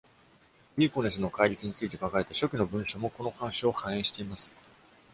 [0.79, 4.51] deaconesses の戒律について書かれた初期の文書も、この慣習を反映しています。